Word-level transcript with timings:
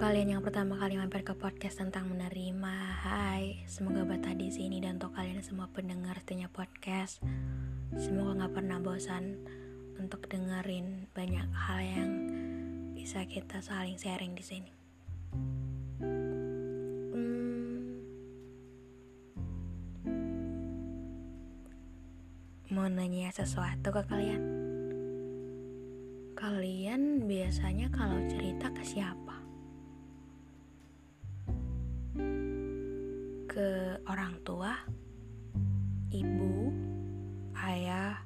Kalian 0.00 0.32
yang 0.32 0.40
pertama 0.40 0.80
kali 0.80 0.96
mampir 0.96 1.20
ke 1.20 1.36
podcast 1.36 1.76
tentang 1.76 2.08
menerima, 2.08 2.76
hai, 3.04 3.68
semoga 3.68 4.08
betah 4.08 4.32
di 4.32 4.48
sini 4.48 4.80
dan 4.80 4.96
untuk 4.96 5.12
kalian 5.12 5.44
semua 5.44 5.68
pendengar 5.68 6.16
setianya 6.16 6.48
podcast, 6.48 7.20
semoga 8.00 8.40
nggak 8.40 8.56
pernah 8.56 8.80
bosan 8.80 9.36
untuk 10.00 10.24
dengerin 10.24 11.04
banyak 11.12 11.44
hal 11.52 11.80
yang 11.84 12.10
bisa 12.96 13.28
kita 13.28 13.60
saling 13.60 14.00
sharing 14.00 14.32
di 14.32 14.40
sini. 14.40 14.72
Hmm, 16.00 18.00
mau 22.72 22.88
nanya 22.88 23.28
sesuatu 23.36 23.92
ke 23.92 24.00
kalian. 24.08 24.42
Kalian 26.40 27.28
biasanya 27.28 27.92
kalau 27.92 28.16
cerita 28.32 28.72
ke 28.72 28.80
siapa? 28.80 29.39
Orang 34.10 34.42
tua, 34.42 34.74
ibu, 36.10 36.74
ayah, 37.62 38.18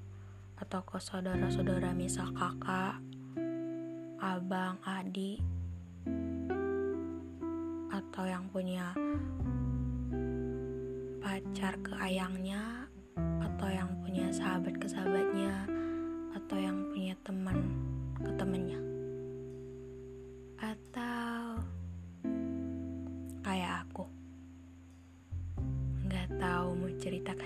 atau 0.56 0.80
ke 0.80 0.96
saudara-saudara 0.96 1.92
misal 1.92 2.32
kakak, 2.32 3.04
abang, 4.16 4.80
adik, 4.80 5.44
atau 7.92 8.24
yang 8.24 8.48
punya 8.48 8.96
pacar 11.20 11.76
ke 11.84 11.92
ayangnya, 12.00 12.88
atau 13.44 13.68
yang 13.68 13.92
punya 14.00 14.32
sahabat 14.32 14.80
ke 14.80 14.88
sahabatnya, 14.88 15.68
atau 16.32 16.56
yang 16.56 16.80
punya 16.96 17.12
teman 17.28 17.60
ke 18.24 18.32
temennya. 18.40 18.73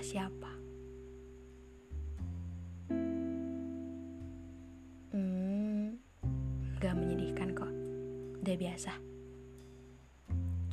Siapa. 0.09 0.49
Hmm, 5.13 6.01
nggak 6.81 6.97
menyedihkan 6.97 7.53
kok, 7.53 7.69
udah 8.41 8.55
biasa. 8.57 8.97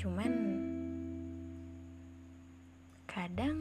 Cuman 0.01 0.33
kadang 3.05 3.61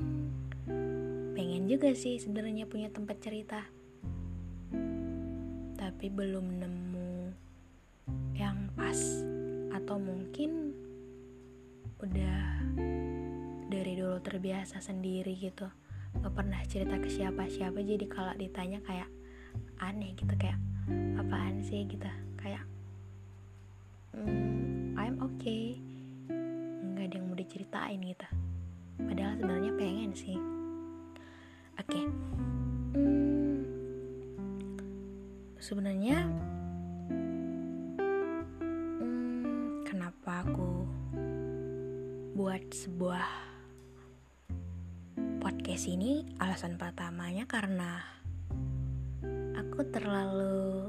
pengen 1.35 1.67
juga 1.67 1.91
sih 1.91 2.23
sebenarnya 2.23 2.63
punya 2.71 2.87
tempat 2.87 3.19
cerita, 3.19 3.59
tapi 5.75 6.07
belum 6.07 6.55
nemu 6.63 7.11
yang 8.31 8.71
pas 8.79 8.99
atau 9.75 9.99
mungkin 9.99 10.71
udah 11.99 12.63
dari 13.65 13.97
dulu 13.97 14.21
terbiasa 14.21 14.77
sendiri 14.81 15.33
gitu. 15.37 15.65
Gak 16.15 16.33
pernah 16.33 16.61
cerita 16.69 16.95
ke 17.01 17.09
siapa-siapa 17.11 17.81
jadi 17.81 18.05
kalau 18.07 18.33
ditanya 18.37 18.79
kayak 18.85 19.09
aneh 19.81 20.15
gitu 20.15 20.31
kayak 20.37 20.59
apaan 21.17 21.59
sih? 21.65 21.83
gitu. 21.89 22.07
Kayak 22.39 22.63
mm, 24.15 24.95
I'm 24.95 25.17
okay. 25.19 25.81
Nggak 26.95 27.05
ada 27.11 27.15
yang 27.19 27.25
mau 27.27 27.37
diceritain 27.37 27.99
gitu. 27.99 28.27
Padahal 29.01 29.33
sebenarnya 29.35 29.71
pengen 29.75 30.11
sih. 30.15 30.37
Oke. 31.75 31.91
Okay. 31.91 32.05
hmm, 32.95 33.59
sebenarnya 35.59 36.23
hmm, 39.01 39.83
kenapa 39.83 40.47
aku 40.47 40.87
buat 42.35 42.63
sebuah 42.71 43.44
podcast 45.75 45.91
ini 45.91 46.23
alasan 46.39 46.79
pertamanya 46.79 47.43
karena 47.51 47.99
aku 49.59 49.83
terlalu 49.91 50.87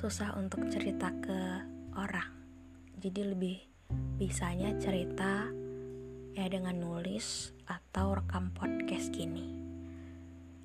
susah 0.00 0.32
untuk 0.40 0.72
cerita 0.72 1.12
ke 1.20 1.68
orang. 2.00 2.32
Jadi 2.96 3.20
lebih 3.28 3.60
bisanya 4.16 4.72
cerita 4.80 5.52
ya 6.32 6.48
dengan 6.48 6.80
nulis 6.80 7.52
atau 7.68 8.16
rekam 8.16 8.56
podcast 8.56 9.12
gini. 9.12 9.52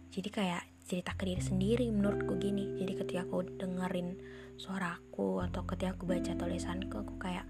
Jadi 0.07 0.29
kayak 0.31 0.63
cerita 0.87 1.19
ke 1.19 1.27
diri 1.27 1.43
sendiri 1.43 1.91
menurutku 1.91 2.39
gini. 2.39 2.79
Jadi 2.79 3.03
ketika 3.03 3.27
aku 3.27 3.51
dengerin 3.59 4.15
suaraku 4.55 5.43
atau 5.43 5.67
ketika 5.67 5.91
aku 5.91 6.07
baca 6.07 6.31
tulisanku 6.39 7.03
aku 7.03 7.19
kayak 7.19 7.43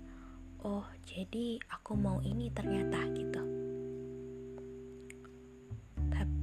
oh 0.65 0.89
jadi 1.05 1.61
aku 1.77 1.93
mau 1.93 2.25
ini 2.25 2.49
ternyata 2.49 3.05
gitu 3.13 3.58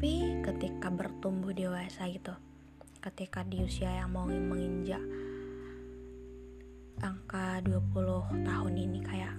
tapi 0.07 0.39
ketika 0.39 0.87
bertumbuh 0.87 1.51
dewasa 1.51 2.07
gitu 2.07 2.31
ketika 3.03 3.43
di 3.43 3.67
usia 3.67 3.91
yang 3.91 4.15
mau 4.15 4.23
menginjak 4.23 5.03
angka 7.03 7.59
20 7.67 8.47
tahun 8.47 8.75
ini 8.87 9.03
kayak 9.03 9.35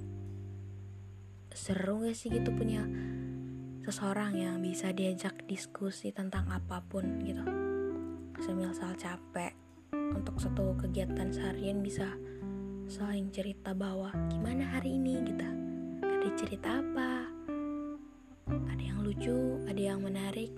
seru 1.56 2.04
gak 2.04 2.20
sih 2.20 2.36
gitu 2.36 2.52
punya 2.52 2.84
seseorang 3.88 4.36
yang 4.36 4.60
bisa 4.60 4.92
diajak 4.92 5.40
diskusi 5.48 6.12
tentang 6.12 6.52
apa 6.52 6.84
pun 6.84 7.16
gitu? 7.24 7.48
Semisal 8.44 8.92
capek 9.00 9.56
untuk 9.96 10.36
satu 10.36 10.76
kegiatan 10.84 11.32
seharian 11.32 11.80
bisa 11.80 12.12
saling 12.92 13.32
cerita 13.32 13.72
bahwa 13.72 14.12
gimana 14.28 14.68
hari 14.68 15.00
ini 15.00 15.32
gitu? 15.32 15.48
Ada 16.04 16.28
cerita 16.36 16.84
apa 16.84 17.27
ada 18.48 18.84
yang 18.84 19.04
lucu, 19.04 19.60
ada 19.68 19.82
yang 19.82 20.00
menarik, 20.00 20.52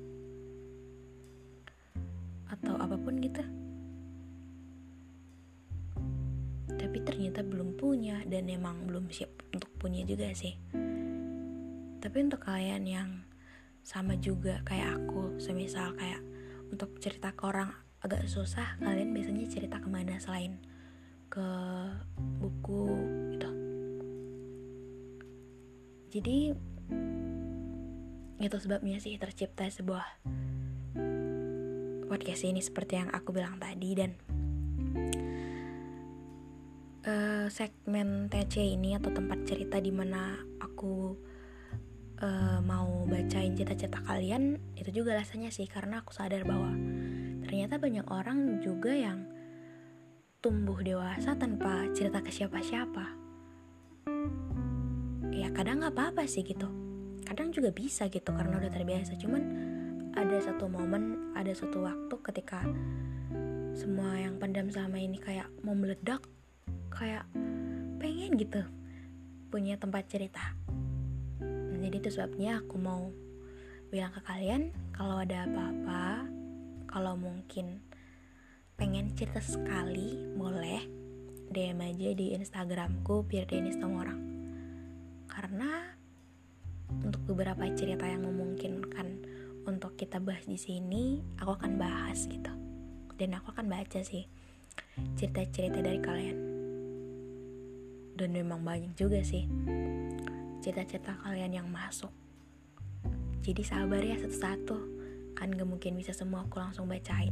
atau 2.49 2.73
apa 2.77 2.95
pun 2.97 3.17
gitu. 3.21 3.43
Tapi 6.79 6.97
ternyata 7.05 7.45
belum 7.45 7.77
punya 7.77 8.23
dan 8.25 8.49
emang 8.49 8.87
belum 8.89 9.09
siap 9.13 9.29
untuk 9.53 9.69
punya 9.77 10.05
juga 10.05 10.31
sih. 10.33 10.57
Tapi 11.99 12.17
untuk 12.23 12.41
kalian 12.45 12.83
yang 12.87 13.09
sama 13.83 14.15
juga 14.17 14.61
kayak 14.63 15.03
aku, 15.03 15.37
semisal 15.41 15.91
kayak 15.97 16.21
untuk 16.69 16.95
cerita 17.01 17.33
ke 17.33 17.43
orang 17.43 17.73
agak 17.99 18.23
susah, 18.29 18.79
kalian 18.79 19.11
biasanya 19.11 19.45
cerita 19.49 19.81
ke 19.81 19.89
mana 19.91 20.15
selain 20.21 20.61
ke 21.29 21.47
buku 22.39 22.85
gitu. 23.35 23.51
Jadi 26.09 26.37
itu 28.39 28.55
sebabnya 28.55 29.03
sih 29.03 29.19
tercipta 29.19 29.67
sebuah 29.67 30.07
podcast 32.07 32.47
ini 32.47 32.63
seperti 32.63 32.97
yang 32.97 33.11
aku 33.11 33.35
bilang 33.35 33.59
tadi 33.59 33.89
dan 33.93 34.15
uh, 37.03 37.45
segmen 37.51 38.31
TC 38.31 38.79
ini 38.79 38.95
atau 38.95 39.11
tempat 39.11 39.43
cerita 39.43 39.77
di 39.83 39.91
mana 39.91 40.39
aku 40.63 41.19
uh, 42.23 42.59
mau 42.63 43.03
bacain 43.05 43.53
cerita-cerita 43.53 44.01
kalian 44.07 44.55
itu 44.79 45.03
juga 45.03 45.19
rasanya 45.19 45.51
sih 45.51 45.67
karena 45.67 45.99
aku 45.99 46.15
sadar 46.15 46.47
bahwa 46.47 46.71
ternyata 47.43 47.75
banyak 47.75 48.07
orang 48.07 48.63
juga 48.63 48.95
yang 48.95 49.27
tumbuh 50.39 50.79
dewasa 50.79 51.35
tanpa 51.35 51.91
cerita 51.91 52.23
ke 52.23 52.31
siapa-siapa. 52.31 53.05
Ya 55.35 55.51
kadang 55.51 55.83
nggak 55.83 55.91
apa-apa 55.91 56.23
sih 56.23 56.47
gitu 56.47 56.88
kadang 57.29 57.53
juga 57.53 57.69
bisa 57.69 58.09
gitu 58.09 58.33
karena 58.33 58.57
udah 58.57 58.73
terbiasa. 58.73 59.13
Cuman 59.21 59.41
ada 60.17 60.37
satu 60.41 60.65
momen 60.65 61.33
ada 61.37 61.53
satu 61.53 61.85
waktu 61.85 62.15
ketika 62.25 62.65
semua 63.77 64.17
yang 64.17 64.41
pendam 64.41 64.67
selama 64.73 64.97
ini 64.97 65.21
kayak 65.21 65.45
mau 65.61 65.77
meledak 65.77 66.25
kayak 66.89 67.29
pengen 68.01 68.33
gitu 68.33 68.65
punya 69.53 69.77
tempat 69.77 70.09
cerita. 70.09 70.41
Nah, 71.41 71.77
jadi 71.77 72.01
itu 72.01 72.09
sebabnya 72.09 72.65
aku 72.65 72.75
mau 72.81 73.13
bilang 73.93 74.13
ke 74.13 74.21
kalian 74.25 74.73
kalau 74.93 75.21
ada 75.21 75.45
apa-apa 75.45 76.25
kalau 76.89 77.13
mungkin 77.17 77.81
pengen 78.77 79.13
cerita 79.13 79.41
sekali 79.41 80.17
boleh 80.37 80.85
DM 81.49 81.81
aja 81.81 82.09
di 82.13 82.37
Instagramku 82.37 83.25
Denis 83.25 83.81
orang 83.81 84.21
karena 85.25 85.98
untuk 86.89 87.21
beberapa 87.29 87.63
cerita 87.77 88.09
yang 88.09 88.25
memungkinkan 88.25 89.07
untuk 89.69 89.93
kita 89.93 90.17
bahas 90.17 90.49
di 90.49 90.57
sini 90.57 91.21
aku 91.37 91.53
akan 91.53 91.77
bahas 91.77 92.25
gitu. 92.25 92.49
Dan 93.19 93.37
aku 93.37 93.53
akan 93.53 93.69
baca 93.69 94.01
sih 94.01 94.25
cerita-cerita 95.19 95.79
dari 95.79 95.99
kalian. 96.01 96.37
Dan 98.17 98.35
memang 98.35 98.65
banyak 98.65 98.97
juga 98.97 99.21
sih 99.23 99.45
cerita-cerita 100.59 101.21
kalian 101.23 101.61
yang 101.63 101.67
masuk. 101.69 102.11
Jadi 103.45 103.61
sabar 103.63 104.01
ya 104.03 104.17
satu-satu. 104.19 104.77
Kan 105.37 105.55
gak 105.55 105.69
mungkin 105.69 105.95
bisa 105.95 106.11
semua 106.11 106.43
aku 106.43 106.59
langsung 106.59 106.89
bacain. 106.91 107.31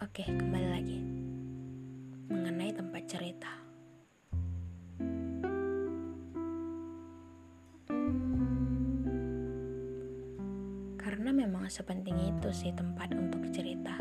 Oke 0.00 0.26
kembali 0.26 0.68
lagi 0.74 0.98
mengenai 2.30 2.74
tempat 2.74 3.04
cerita 3.06 3.69
karena 11.20 11.36
memang 11.36 11.68
sepenting 11.68 12.16
itu 12.32 12.48
sih 12.48 12.72
tempat 12.72 13.12
untuk 13.12 13.44
cerita. 13.52 13.92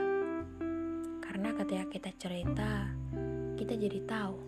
Karena 1.20 1.52
ketika 1.52 1.84
kita 1.92 2.12
cerita 2.16 2.96
kita 3.60 3.76
jadi 3.76 4.00
tahu 4.08 4.40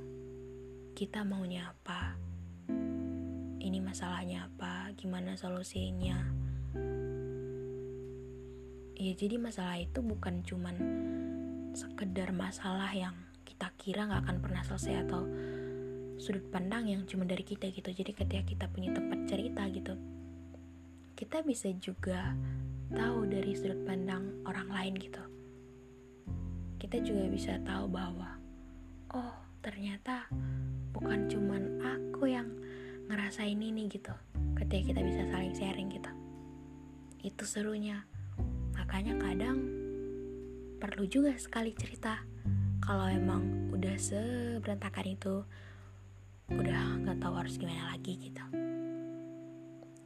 kita 0.96 1.28
maunya 1.28 1.68
apa 1.68 2.16
ini 3.60 3.76
masalahnya 3.84 4.48
apa 4.48 4.96
gimana 4.96 5.36
solusinya. 5.36 6.16
Ya 8.96 9.14
jadi 9.20 9.36
masalah 9.36 9.76
itu 9.76 10.00
bukan 10.00 10.40
cuman 10.40 10.76
sekedar 11.76 12.32
masalah 12.32 12.96
yang 12.96 13.20
kita 13.44 13.68
kira 13.76 14.08
nggak 14.08 14.32
akan 14.32 14.38
pernah 14.40 14.64
selesai 14.64 15.12
atau 15.12 15.28
sudut 16.16 16.48
pandang 16.48 16.88
yang 16.88 17.04
cuma 17.04 17.28
dari 17.28 17.44
kita 17.44 17.68
gitu. 17.68 17.92
Jadi 17.92 18.16
ketika 18.16 18.48
kita 18.48 18.66
punya 18.72 18.96
tempat 18.96 19.28
cerita 19.28 19.68
gitu 19.68 20.00
kita 21.22 21.46
bisa 21.46 21.70
juga 21.78 22.34
tahu 22.90 23.30
dari 23.30 23.54
sudut 23.54 23.78
pandang 23.86 24.42
orang 24.42 24.74
lain 24.74 24.98
gitu. 24.98 25.22
Kita 26.82 26.98
juga 26.98 27.30
bisa 27.30 27.62
tahu 27.62 27.86
bahwa 27.94 28.42
oh 29.14 29.38
ternyata 29.62 30.26
bukan 30.90 31.30
cuman 31.30 31.78
aku 31.78 32.26
yang 32.26 32.50
ngerasain 33.06 33.62
ini 33.62 33.86
gitu 33.86 34.10
ketika 34.58 34.98
kita 34.98 35.02
bisa 35.06 35.22
saling 35.30 35.54
sharing 35.54 35.94
gitu. 35.94 36.10
Itu 37.22 37.46
serunya. 37.46 38.02
Makanya 38.74 39.14
kadang 39.22 39.62
perlu 40.82 41.06
juga 41.06 41.38
sekali 41.38 41.78
cerita. 41.78 42.18
Kalau 42.82 43.06
emang 43.06 43.70
udah 43.70 43.94
seberantakan 43.94 45.06
itu 45.06 45.46
udah 46.50 46.98
nggak 47.06 47.22
tahu 47.22 47.34
harus 47.38 47.62
gimana 47.62 47.94
lagi 47.94 48.18
gitu 48.18 48.61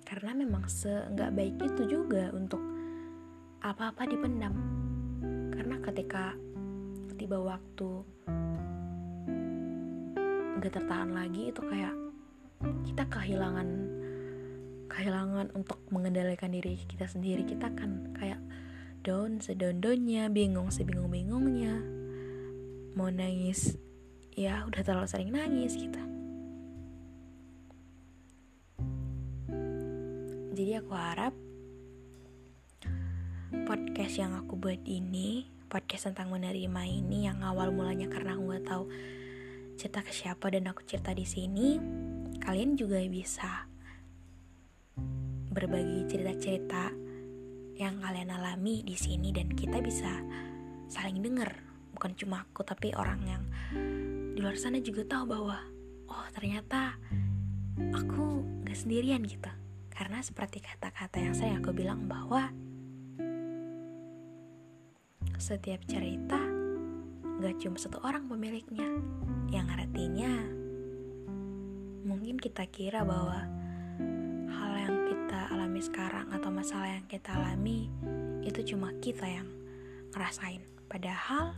karena 0.06 0.38
memang 0.38 0.70
se 0.70 0.94
nggak 1.12 1.34
baik 1.34 1.56
itu 1.66 1.84
juga 1.90 2.30
untuk 2.32 2.62
apa-apa 3.66 4.06
dipendam. 4.06 4.54
Karena 5.50 5.82
ketika 5.82 6.38
tiba 7.18 7.42
waktu 7.42 8.06
nggak 10.62 10.72
tertahan 10.72 11.10
lagi 11.10 11.50
itu 11.50 11.62
kayak 11.66 11.96
kita 12.86 13.04
kehilangan 13.10 13.68
kehilangan 14.86 15.50
untuk 15.58 15.82
mengendalikan 15.90 16.54
diri 16.54 16.78
kita 16.86 17.10
sendiri. 17.10 17.42
Kita 17.42 17.74
kan 17.74 18.14
kayak 18.14 18.40
down 19.02 19.42
sedondonnya 19.42 20.30
bingung 20.30 20.70
sebingung-bingungnya. 20.70 21.82
Mau 22.94 23.10
nangis 23.10 23.74
ya 24.38 24.70
udah 24.70 24.82
terlalu 24.86 25.10
sering 25.10 25.34
nangis 25.34 25.74
gitu 25.74 26.05
jadi 30.56 30.80
aku 30.80 30.96
harap 30.96 31.36
podcast 33.68 34.16
yang 34.16 34.40
aku 34.40 34.56
buat 34.56 34.80
ini 34.88 35.52
podcast 35.68 36.08
tentang 36.08 36.32
menerima 36.32 36.82
ini 36.88 37.28
yang 37.28 37.44
awal 37.44 37.76
mulanya 37.76 38.08
karena 38.08 38.40
aku 38.40 38.44
nggak 38.48 38.64
tahu 38.64 38.88
cerita 39.76 40.00
ke 40.00 40.16
siapa 40.16 40.48
dan 40.48 40.72
aku 40.72 40.88
cerita 40.88 41.12
di 41.12 41.28
sini 41.28 41.76
kalian 42.40 42.80
juga 42.80 43.04
bisa 43.04 43.68
berbagi 45.52 46.08
cerita-cerita 46.08 46.96
yang 47.76 48.00
kalian 48.00 48.32
alami 48.32 48.80
di 48.88 48.96
sini 48.96 49.36
dan 49.36 49.52
kita 49.52 49.84
bisa 49.84 50.24
saling 50.88 51.20
dengar 51.20 51.52
bukan 51.92 52.16
cuma 52.16 52.48
aku 52.48 52.64
tapi 52.64 52.96
orang 52.96 53.20
yang 53.28 53.44
di 54.32 54.40
luar 54.40 54.56
sana 54.56 54.80
juga 54.80 55.04
tahu 55.04 55.36
bahwa 55.36 55.60
oh 56.08 56.26
ternyata 56.32 56.96
aku 57.92 58.40
gak 58.64 58.80
sendirian 58.80 59.20
gitu 59.28 59.65
karena 59.96 60.20
seperti 60.20 60.60
kata-kata 60.60 61.24
yang 61.24 61.32
saya 61.32 61.56
aku 61.56 61.72
bilang 61.72 62.04
bahwa 62.12 62.52
setiap 65.40 65.80
cerita 65.88 66.36
gak 67.40 67.56
cuma 67.64 67.80
satu 67.80 68.04
orang 68.04 68.28
pemiliknya. 68.28 68.92
Yang 69.56 69.68
artinya 69.72 70.32
mungkin 72.04 72.36
kita 72.36 72.68
kira 72.68 73.08
bahwa 73.08 73.48
hal 74.52 74.72
yang 74.84 74.96
kita 75.08 75.40
alami 75.56 75.80
sekarang 75.80 76.28
atau 76.36 76.52
masalah 76.52 76.92
yang 76.92 77.08
kita 77.08 77.32
alami 77.32 77.88
itu 78.44 78.76
cuma 78.76 78.92
kita 79.00 79.24
yang 79.24 79.48
ngerasain. 80.12 80.60
Padahal 80.92 81.56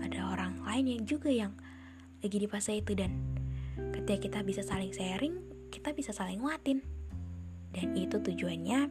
ada 0.00 0.20
orang 0.32 0.64
lain 0.64 0.96
yang 0.96 1.02
juga 1.04 1.28
yang 1.28 1.52
lagi 2.24 2.36
di 2.40 2.48
fase 2.48 2.80
itu. 2.80 2.96
Dan 2.96 3.20
ketika 3.92 4.16
kita 4.16 4.38
bisa 4.48 4.64
saling 4.64 4.96
sharing 4.96 5.36
kita 5.70 5.94
bisa 5.94 6.10
saling 6.10 6.42
nguatin 6.42 6.99
dan 7.70 7.94
itu 7.94 8.18
tujuannya 8.18 8.90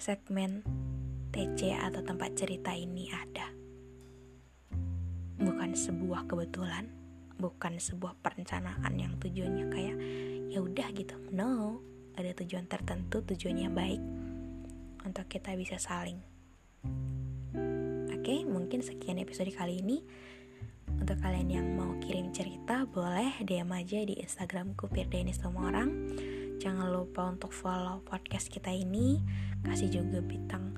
segmen 0.00 0.64
TC 1.30 1.76
atau 1.76 2.00
tempat 2.00 2.32
cerita 2.34 2.72
ini 2.72 3.12
ada. 3.12 3.52
Bukan 5.40 5.76
sebuah 5.76 6.24
kebetulan, 6.26 6.88
bukan 7.36 7.76
sebuah 7.76 8.16
perencanaan 8.20 8.92
yang 8.96 9.14
tujuannya 9.20 9.66
kayak 9.72 9.96
ya 10.50 10.58
udah 10.60 10.88
gitu. 10.96 11.16
No, 11.32 11.80
ada 12.16 12.32
tujuan 12.44 12.66
tertentu, 12.66 13.22
tujuannya 13.24 13.68
baik 13.72 14.02
untuk 15.04 15.26
kita 15.28 15.56
bisa 15.56 15.80
saling. 15.80 16.20
Oke, 18.10 18.44
mungkin 18.44 18.84
sekian 18.84 19.16
episode 19.16 19.48
kali 19.56 19.80
ini. 19.80 20.04
Untuk 20.90 21.16
kalian 21.24 21.48
yang 21.48 21.66
mau 21.72 21.96
kirim 22.04 22.28
cerita, 22.36 22.84
boleh 22.84 23.40
DM 23.40 23.72
aja 23.72 24.04
di 24.04 24.20
Instagramku 24.20 24.90
Firdanis 24.92 25.40
orang. 25.46 25.88
Jangan 26.60 26.92
lupa 26.92 27.24
untuk 27.24 27.56
follow 27.56 28.04
podcast 28.04 28.52
kita 28.52 28.68
ini, 28.68 29.16
kasih 29.64 29.88
juga 29.88 30.20
bintang 30.20 30.76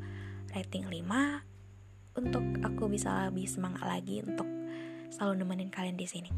rating 0.55 0.87
5 0.87 2.23
untuk 2.23 2.45
aku 2.63 2.87
bisa 2.87 3.27
lebih 3.27 3.51
semangat 3.51 3.83
lagi 3.91 4.23
untuk 4.23 4.47
selalu 5.11 5.43
nemenin 5.43 5.75
kalian 5.75 5.99
di 5.99 6.07
sini. 6.07 6.31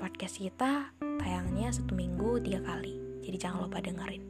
Podcast 0.00 0.40
kita 0.40 0.96
tayangnya 1.20 1.68
satu 1.68 1.92
minggu 1.92 2.40
tiga 2.40 2.64
kali, 2.64 2.96
jadi 3.20 3.44
jangan 3.44 3.68
lupa 3.68 3.84
dengerin. 3.84 4.24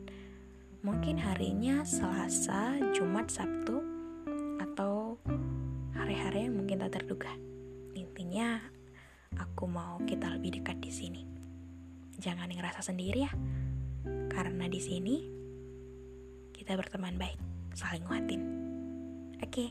Mungkin 0.83 1.23
harinya 1.23 1.87
Selasa, 1.87 2.83
Jumat, 2.91 3.31
Sabtu, 3.31 3.79
atau 4.59 5.23
hari-hari 5.95 6.51
yang 6.51 6.59
mungkin 6.59 6.83
tak 6.83 6.99
terduga. 6.99 7.31
Intinya, 7.95 8.59
aku 9.39 9.71
mau 9.71 10.03
kita 10.03 10.35
lebih 10.35 10.59
dekat 10.59 10.83
di 10.83 10.91
sini. 10.91 11.46
Jangan 12.17 12.49
ngerasa 12.49 12.81
sendiri 12.81 13.29
ya, 13.29 13.33
karena 14.33 14.67
di 14.67 14.81
sini 14.81 15.17
kita 16.57 16.75
berteman 16.75 17.21
baik, 17.21 17.39
saling 17.77 18.05
nguatin. 18.05 18.43
Oke. 19.41 19.51
Okay. 19.51 19.71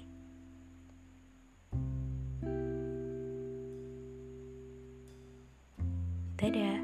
Dadah. 6.36 6.75